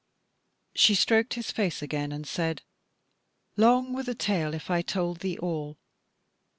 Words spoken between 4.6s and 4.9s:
I